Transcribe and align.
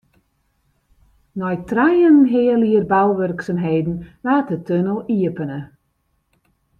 Nei 1.41 1.57
trije 1.69 2.05
en 2.09 2.17
in 2.21 2.29
heal 2.33 2.61
jier 2.67 2.87
bouwurksumheden 2.93 3.95
waard 4.23 4.47
de 4.51 4.57
tunnel 4.67 4.99
iepene. 5.17 5.59